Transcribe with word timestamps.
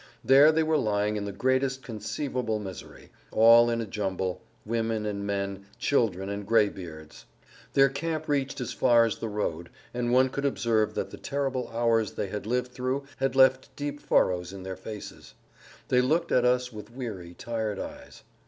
There 0.23 0.51
they 0.51 0.63
were 0.63 0.79
lying 0.79 1.15
in 1.15 1.25
the 1.25 1.31
greatest 1.31 1.83
conceivable 1.83 2.57
misery, 2.57 3.11
all 3.31 3.69
in 3.69 3.81
a 3.81 3.85
jumble, 3.85 4.41
women 4.65 5.05
and 5.05 5.27
men, 5.27 5.67
children 5.77 6.27
and 6.27 6.43
graybeards. 6.47 7.27
Their 7.73 7.87
camp 7.87 8.27
reached 8.27 8.59
as 8.59 8.73
far 8.73 9.05
as 9.05 9.17
the 9.19 9.29
road, 9.29 9.69
and 9.93 10.11
one 10.11 10.29
could 10.29 10.43
observe 10.43 10.95
that 10.95 11.11
the 11.11 11.17
terrible 11.19 11.67
hours 11.71 12.13
they 12.13 12.29
had 12.29 12.47
lived 12.47 12.71
through 12.71 13.03
had 13.17 13.35
left 13.35 13.75
deep 13.75 13.99
furrows 13.99 14.51
in 14.51 14.63
their 14.63 14.75
faces. 14.75 15.35
They 15.89 16.01
looked 16.01 16.31
at 16.31 16.45
us 16.45 16.73
with 16.73 16.91
weary, 16.91 17.35
tired 17.35 17.77
eyes. 17.77 18.23